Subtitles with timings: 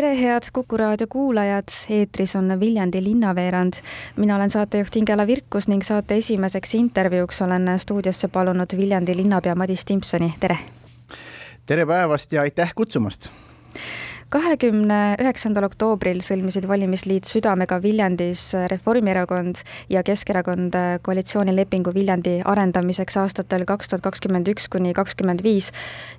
[0.00, 3.72] tere, head Kuku raadio kuulajad, eetris on Viljandi linnaveerand.
[4.16, 9.84] mina olen saatejuht Ingela Virkus ning saate esimeseks intervjuuks olen stuudiosse palunud Viljandi linnapea Madis
[9.84, 10.58] Timpsoni, tere!
[11.66, 13.28] tere päevast ja aitäh kutsumast!
[14.32, 23.88] Kahekümne üheksandal oktoobril sõlmisid valimisliit Südamega Viljandis Reformierakond ja Keskerakond koalitsioonilepingu Viljandi arendamiseks aastatel kaks
[23.88, 25.70] tuhat kakskümmend üks kuni kakskümmend viis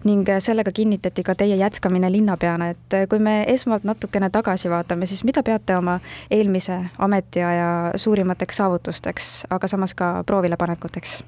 [0.10, 5.24] ning sellega kinnitati ka teie jätkamine linnapeana, et kui me esmalt natukene tagasi vaatame, siis
[5.28, 6.00] mida peate oma
[6.32, 11.20] eelmise ametiaja suurimateks saavutusteks, aga samas ka proovilepanekuteks?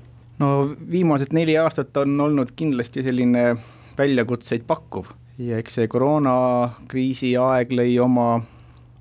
[0.41, 0.51] no
[0.91, 3.51] viimased neli aastat on olnud kindlasti selline
[3.97, 8.35] väljakutseid pakkuv ja eks see koroonakriisi aeg lõi oma,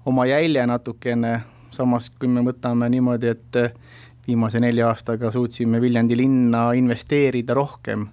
[0.09, 1.35] oma jälje natukene,
[1.75, 3.61] samas kui me võtame niimoodi, et
[4.27, 8.09] viimase nelja aastaga suutsime Viljandi linna investeerida rohkem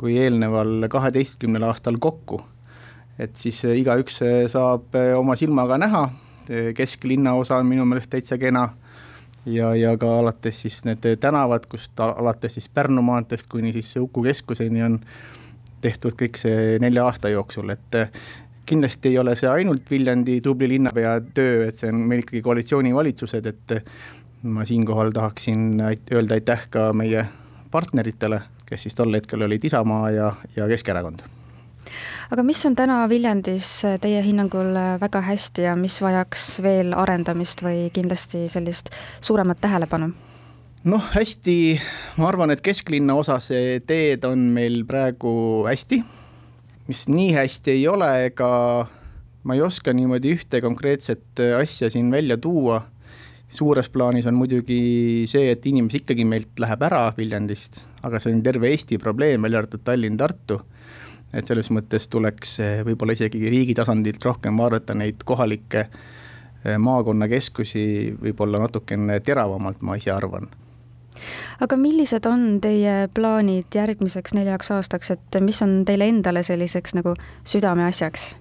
[0.00, 2.40] kui eelneval kaheteistkümnel aastal kokku.
[3.18, 6.08] et siis igaüks saab oma silmaga näha,
[6.74, 8.68] kesklinna osa on minu meelest täitsa kena
[9.46, 14.22] ja, ja ka alates siis need tänavad, kust alates siis Pärnu maanteest kuni siis Uku
[14.22, 14.98] keskuseni on
[15.82, 18.22] tehtud kõik see nelja aasta jooksul, et eh,
[18.66, 23.50] kindlasti ei ole see ainult Viljandi tubli linnapea töö, et see on meil ikkagi koalitsioonivalitsused,
[23.50, 23.84] et eh,
[24.42, 27.26] ma siinkohal tahaksin öelda aitäh ka meie
[27.70, 31.24] partneritele, kes siis tol hetkel olid Isamaa ja, ja Keskerakond
[32.32, 33.68] aga mis on täna Viljandis
[34.00, 40.12] teie hinnangul väga hästi ja mis vajaks veel arendamist või kindlasti sellist suuremat tähelepanu?
[40.88, 41.56] Noh, hästi,
[42.18, 43.50] ma arvan, et kesklinna osas
[43.86, 46.02] teed on meil praegu hästi.
[46.88, 48.48] mis nii hästi ei ole, ega
[49.46, 52.82] ma ei oska niimoodi ühte konkreetset asja siin välja tuua.
[53.48, 58.42] suures plaanis on muidugi see, et inimesi ikkagi meilt läheb ära Viljandist, aga see on
[58.42, 60.62] terve Eesti probleem, välja arvatud Tallinn, Tartu.
[61.32, 65.86] et selles mõttes tuleks võib-olla isegi riigi tasandilt rohkem vaadata neid kohalikke
[66.78, 70.50] maakonnakeskusi võib-olla natukene teravamalt, ma ise arvan
[71.60, 77.16] aga millised on teie plaanid järgmiseks neljaks aastaks, et mis on teile endale selliseks nagu
[77.44, 78.32] südameasjaks?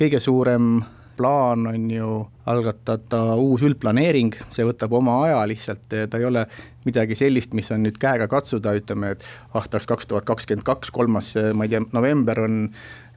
[0.00, 0.80] kõige suurem
[1.20, 2.10] plaan on ju
[2.48, 6.46] algatada uus üldplaneering, see võtab oma aja lihtsalt, ta ei ole
[6.88, 9.26] midagi sellist, mis on nüüd käega katsuda, ütleme, et
[9.58, 12.62] aastaks kaks tuhat kakskümmend kaks, kolmas, ma ei tea, november on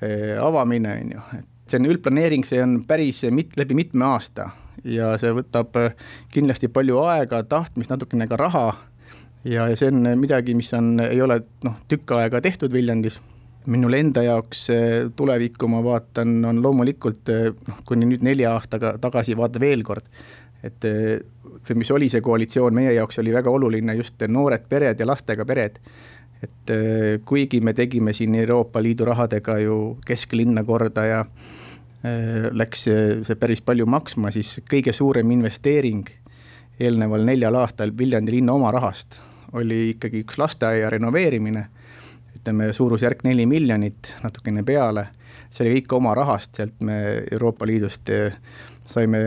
[0.04, 4.52] eh, avamine, on ju, et see on üldplaneering, see on päris mit-, läbi mitme aasta.
[4.84, 5.94] Ja see võtab eh,
[6.34, 8.66] kindlasti palju aega, tahtmist, natukene ka raha
[9.44, 13.20] ja, ja see on midagi, mis on, ei ole noh, tükk aega tehtud Viljandis
[13.66, 14.68] minul enda jaoks
[15.16, 17.32] tulevikku ma vaatan, on loomulikult
[17.68, 20.08] noh, kuni nüüd nelja aastaga tagasi vaata veel kord,
[20.64, 25.08] et see, mis oli see koalitsioon, meie jaoks oli väga oluline just noored pered ja
[25.08, 25.80] lastega pered.
[26.44, 26.72] et
[27.24, 31.26] kuigi me tegime siin Euroopa Liidu rahadega ju kesklinna korda ja
[32.52, 36.10] läks see päris palju maksma, siis kõige suurem investeering
[36.80, 39.22] eelneval neljal aastal Viljandi linna oma rahast
[39.54, 41.66] oli ikkagi üks lasteaia renoveerimine,
[42.38, 45.08] ütleme suurusjärk neli miljonit, natukene peale,
[45.54, 47.00] see oli kõik oma rahast, sealt me
[47.32, 48.36] Euroopa Liidust eh,
[48.86, 49.22] saime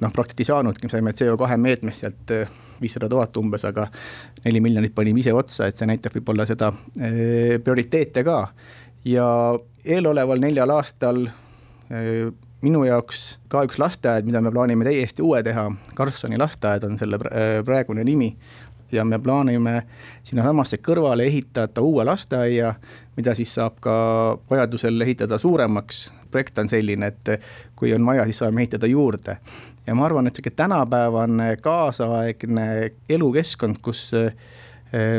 [0.00, 3.88] noh, praktiliselt ei saanudki, saime CO2 meetmest sealt eh, viissada tuhat umbes, aga
[4.44, 8.38] neli miljonit panime ise otsa, et see näitab võib-olla seda e, prioriteete ka.
[9.04, 9.26] ja
[9.84, 11.26] eeloleval neljal aastal
[12.60, 13.20] minu jaoks
[13.52, 15.66] ka üks lasteaed, mida me plaanime täiesti uue teha,
[15.96, 17.20] Karlssoni lasteaed on selle
[17.66, 18.30] praegune nimi,
[18.92, 19.82] ja me plaanime
[20.26, 22.74] sinnasamasse kõrvale ehitada uue lasteaia,
[23.16, 23.94] mida siis saab ka
[24.50, 26.12] vajadusel ehitada suuremaks.
[26.30, 27.40] projekt on selline, et
[27.76, 29.36] kui on vaja, siis saame ehitada juurde.
[29.86, 34.32] ja ma arvan, et sihuke tänapäevane kaasaegne elukeskkond, kus eh,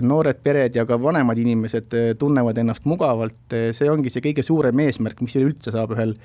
[0.01, 4.43] noored pered ja ka vanemad inimesed eh, tunnevad ennast mugavalt, eh, see ongi see kõige
[4.43, 6.15] suurem eesmärk, mis üleüldse saab ühel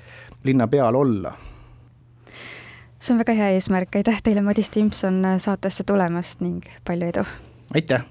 [0.43, 1.35] linnapeal olla
[2.99, 7.25] see on väga hea eesmärk, aitäh teile, Madis Timson, saatesse tulemast ning palju edu!
[7.75, 8.05] aitäh!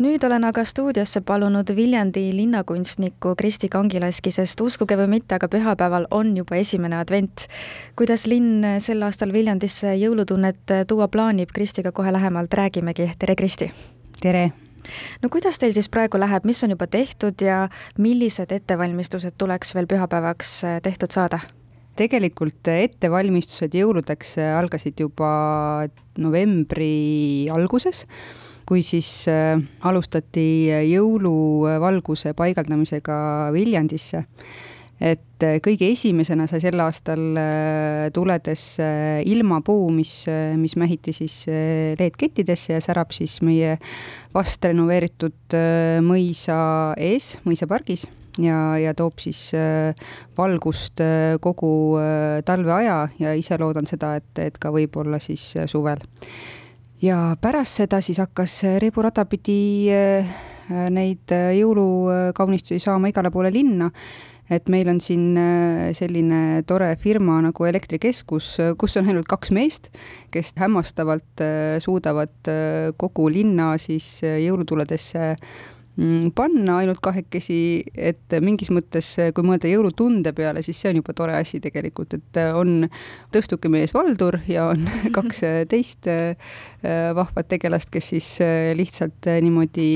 [0.00, 6.08] nüüd olen aga stuudiosse palunud Viljandi linnakunstnikku Kristi Kangilaski, sest uskuge või mitte, aga pühapäeval
[6.10, 7.46] on juba esimene advent.
[7.96, 13.70] kuidas linn sel aastal Viljandisse jõulutunnet tuua plaanib, Kristiga kohe lähemalt räägimegi, tere Kristi!
[14.20, 14.50] tere!
[15.22, 17.68] no kuidas teil siis praegu läheb, mis on juba tehtud ja
[17.98, 21.40] millised ettevalmistused tuleks veel pühapäevaks tehtud saada?
[22.00, 25.30] Tegelikult ettevalmistused jõuludeks algasid juba
[26.20, 28.06] novembri alguses,
[28.68, 30.48] kui siis alustati
[30.88, 33.20] jõuluvalguse paigaldamisega
[33.54, 34.24] Viljandisse.
[35.00, 40.12] Et äh, kõige esimesena sai sel aastal äh, tuledes äh, ilmapuu, mis,
[40.60, 43.78] mis mähiti siis LED-kettidesse ja särab siis meie
[44.36, 45.56] vast renoveeritud
[46.04, 46.60] mõisa
[47.00, 48.04] ees, mõisapargis
[48.44, 49.50] ja, ja toob siis
[50.38, 51.02] valgust
[51.40, 51.72] kogu
[52.46, 56.02] talveaja ja ise loodan seda, et, et ka võib-olla siis suvel.
[57.02, 59.90] ja pärast seda siis hakkas Rebu rada pidi
[60.70, 63.90] neid jõulukaunistusi saama igale poole linna
[64.50, 69.90] et meil on siin äh, selline tore firma nagu Elektrikeskus, kus on ainult kaks meest,
[70.34, 75.34] kes hämmastavalt äh, suudavad äh, kogu linna siis jõulutuledesse
[76.34, 81.34] panna ainult kahekesi, et mingis mõttes, kui mõelda jõulutunde peale, siis see on juba tore
[81.36, 82.86] asi tegelikult, et on
[83.34, 86.08] tõstukimees Valdur ja on kaks teist
[87.20, 88.30] vahvat tegelast, kes siis
[88.78, 89.90] lihtsalt niimoodi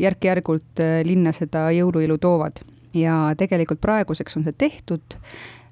[0.00, 2.64] järk-järgult linna seda jõuluilu toovad.
[2.96, 5.18] Ja tegelikult praeguseks on see tehtud.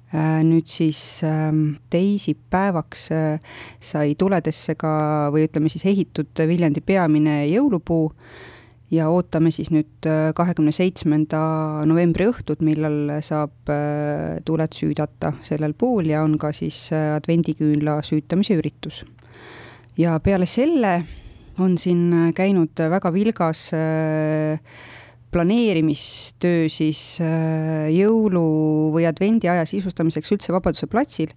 [0.09, 4.91] Äh, nüüd siis ähm, teisipäevaks äh, sai tuledesse ka
[5.29, 8.07] või ütleme siis ehitud Viljandi peamine jõulupuu
[8.91, 11.39] ja ootame siis nüüd äh, kahekümne seitsmenda
[11.89, 13.71] novembri õhtut, millal saab
[14.45, 19.03] tuled süüdata sellel puul ja on ka siis advendiküünla süütamise üritus.
[19.97, 21.03] ja peale selle
[21.59, 24.59] on siin käinud väga vilgas äh,
[25.31, 31.29] planeerimistöö siis äh, jõulu- või advendiaja sisustamiseks üldse Vabaduse platsil.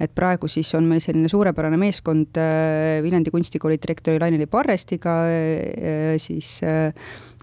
[0.00, 6.18] et praegu siis on meil selline suurepärane meeskond äh, Viljandi kunstikooli direktori Laineli Parrestiga, äh,
[6.18, 6.60] siis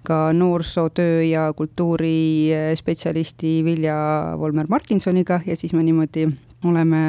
[0.03, 6.27] ka noorsootöö ja kultuurispetsialisti Vilja Volmer Martinsoniga ja siis me niimoodi
[6.63, 7.00] oleme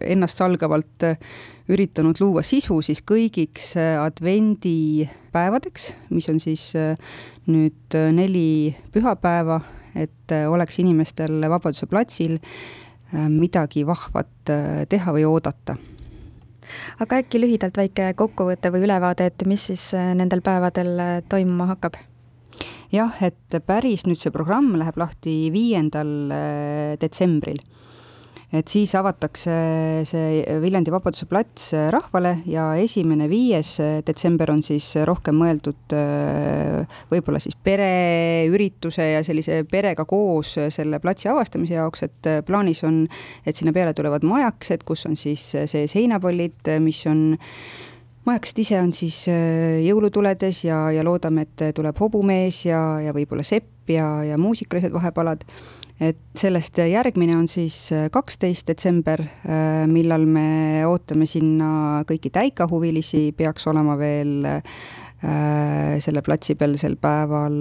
[0.00, 1.04] ennastsalgavalt
[1.68, 6.70] üritanud luua sisu siis kõigiks advendipäevadeks, mis on siis
[7.50, 9.60] nüüd äh, neli pühapäeva,
[9.94, 14.52] et äh, oleks inimestel Vabaduse platsil äh, midagi vahvat
[14.90, 15.76] teha või oodata
[17.02, 21.98] aga äkki lühidalt väike kokkuvõte või ülevaade, et mis siis nendel päevadel toimuma hakkab?
[22.90, 26.10] jah, et päris nüüd see programm läheb lahti viiendal
[27.02, 27.62] detsembril
[28.54, 29.54] et siis avatakse
[30.06, 33.72] see Viljandi Vabaduse plats rahvale ja esimene, viies
[34.06, 41.30] detsember on siis rohkem mõeldud äh, võib-olla siis pereürituse ja sellise perega koos selle platsi
[41.32, 43.02] avastamise jaoks, et plaanis on,
[43.46, 47.28] et sinna peale tulevad majakesed, kus on siis sees heinapallid, mis on
[48.26, 53.46] majakesed ise on siis äh, jõulutuledes ja, ja loodame, et tuleb hobumees ja, ja võib-olla
[53.46, 55.44] sepp ja, ja muusikalised vahepalad.
[55.96, 63.30] Et sellest järgmine on siis äh, kaksteist detsember, äh, millal me ootame sinna kõiki täikahuvilisi,
[63.36, 64.76] peaks olema veel äh,
[65.26, 67.54] selle platsi peal sel päeval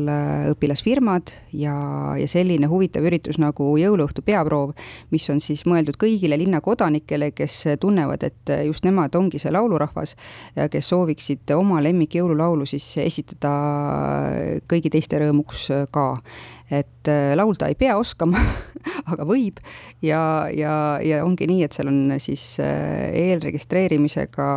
[0.51, 1.73] õpilasfirmad ja,
[2.19, 4.75] ja selline huvitav üritus nagu jõuluõhtu peaproov,
[5.13, 10.13] mis on siis mõeldud kõigile linnakodanikele, kes tunnevad, et just nemad ongi see laulurahvas
[10.59, 13.55] ja kes sooviksid oma lemmikjõululaulu siis esitada
[14.69, 16.11] kõigi teiste rõõmuks ka.
[16.73, 18.39] Et äh, laulda ei pea oskama
[19.11, 19.59] aga võib.
[20.05, 24.47] Ja, ja, ja ongi nii, et seal on siis äh, eelregistreerimisega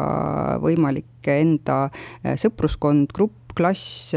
[0.65, 4.13] võimalik enda äh, sõpruskond, grupp, klass,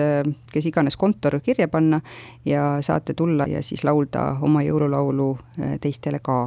[0.53, 1.97] kes iganes kontor kirja panna
[2.45, 5.31] ja saate tulla ja siis laulda oma jõululaulu
[5.81, 6.43] teistele ka.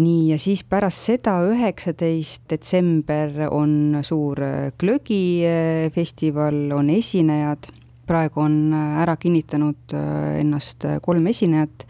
[0.00, 4.38] Nii, ja siis pärast seda, üheksateist detsember on suur
[4.80, 7.68] glögifestival, on esinejad.
[8.08, 11.84] Praegu on äh, ära kinnitanud äh, ennast äh, kolm esinejat,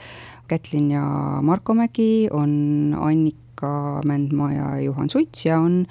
[0.51, 1.05] Kätlin ja
[1.43, 5.85] Marko Mägi, on Annika Mändmaa ja Juhan Suits ja on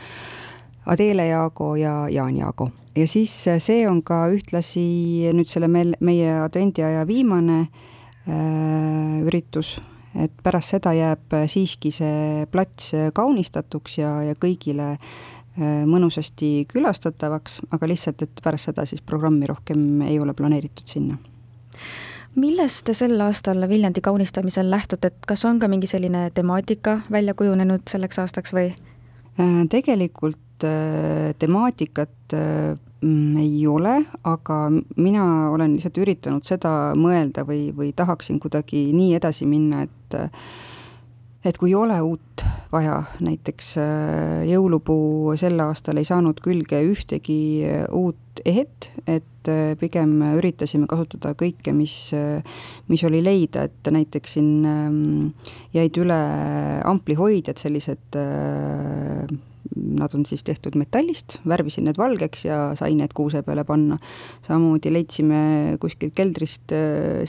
[0.86, 2.70] Adele Jaago ja Jaan Jaago.
[2.96, 9.78] ja siis see on ka ühtlasi nüüd selle meil, meie advendiaja viimane äh, üritus,
[10.16, 15.12] et pärast seda jääb siiski see plats kaunistatuks ja, ja kõigile äh,
[15.60, 21.18] Äh, mõnusasti külastatavaks, aga lihtsalt, et pärast seda siis programmi rohkem ei ole planeeritud sinna.
[22.40, 27.36] Millest te sel aastal Viljandi kaunistamisel lähtute, et kas on ka mingi selline temaatika välja
[27.38, 28.72] kujunenud selleks aastaks või?
[29.40, 34.62] Äh, tegelikult äh, temaatikat mm, ei ole, aga
[34.96, 40.20] mina olen lihtsalt üritanud seda mõelda või, või tahaksin kuidagi nii edasi minna, et
[41.46, 47.40] et kui ei ole uut vaja, näiteks äh, jõulupuu sel aastal ei saanud külge ühtegi
[47.66, 47.86] äh,
[48.40, 52.14] uut ehet, et äh, pigem üritasime kasutada kõike, mis,
[52.88, 55.32] mis oli leida, et näiteks siin ähm,
[55.74, 56.20] jäid üle
[56.86, 58.20] amplihoidjad, sellised
[59.76, 64.00] nad on siis tehtud metallist, värvisin need valgeks ja sain need kuuse peale panna.
[64.48, 65.42] samamoodi leidsime
[65.82, 66.74] kuskilt keldrist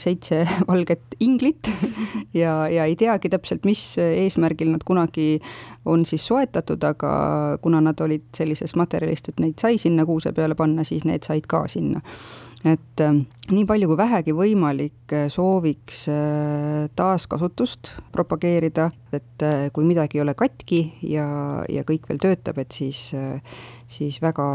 [0.01, 1.71] seitse valget inglit
[2.41, 5.39] ja, ja ei teagi täpselt, mis eesmärgil nad kunagi
[5.85, 7.11] on siis soetatud, aga
[7.61, 11.47] kuna nad olid sellisest materjalist, et neid sai sinna kuuse peale panna, siis need said
[11.49, 12.01] ka sinna
[12.67, 13.19] et äh,
[13.51, 20.35] nii palju kui vähegi võimalik, äh, sooviks äh, taaskasutust propageerida, et kui midagi ei ole
[20.37, 21.25] katki ja,
[21.69, 23.09] ja kõik veel töötab, et siis,
[23.91, 24.45] siis väga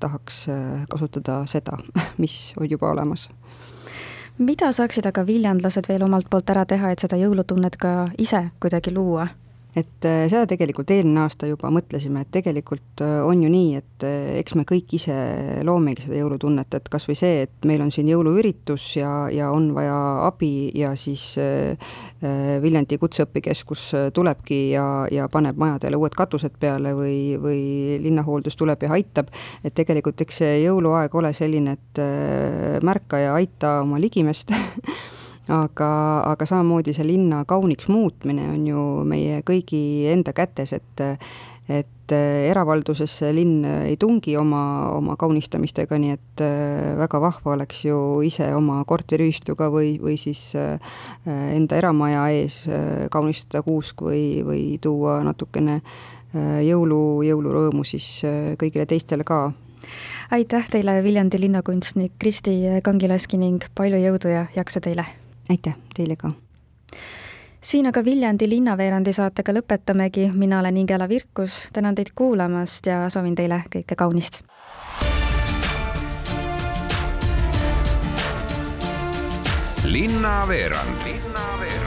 [0.00, 0.46] tahaks
[0.88, 1.76] kasutada seda,
[2.22, 3.28] mis on juba olemas
[4.38, 8.94] mida saaksid aga viljandlased veel omalt poolt ära teha, et seda jõulutunnet ka ise kuidagi
[8.94, 9.26] luua?
[9.78, 14.06] Et äh, seda tegelikult eelmine aasta juba mõtlesime, et tegelikult äh, on ju nii, et
[14.06, 15.16] äh, eks me kõik ise
[15.66, 19.70] loomegi seda jõulutunnet, et kas või see, et meil on siin jõuluüritus ja, ja on
[19.76, 21.34] vaja abi ja siis
[22.62, 27.60] Viljandi Kutseõppekeskus tulebki ja, ja paneb majadele uued katused peale või, või
[28.02, 29.30] linnahooldus tuleb ja aitab,
[29.62, 32.02] et tegelikult eks see jõuluaeg ole selline, et
[32.84, 34.54] märka ja aita oma ligimest
[35.48, 35.90] aga,
[36.28, 39.80] aga samamoodi see linna kauniks muutmine on ju meie kõigi
[40.12, 41.06] enda kätes, et
[41.68, 42.12] et
[42.48, 44.62] eravaldusesse linn ei tungi oma,
[44.96, 50.46] oma kaunistamistega, nii et äh, väga vahva oleks ju ise oma korteriühistuga või, või siis
[50.56, 50.96] äh,
[51.28, 55.82] enda eramaja ees äh, kaunistada kuusk või, või tuua natukene
[56.64, 58.20] jõulu, jõulurõõmu siis
[58.60, 59.46] kõigile teistele ka
[60.36, 65.08] aitäh teile, Viljandi linnakunstnik Kristi Kangilaski ning palju jõudu ja jaksu teile!
[65.50, 66.30] Aitäh teile ka!
[67.60, 73.34] siin aga Viljandi linnaveerandi saatega lõpetamegi, mina olen Ingela Virkus, tänan teid kuulamast ja soovin
[73.34, 74.42] teile kõike kaunist!
[79.84, 81.77] linnaveerand Linnaveerand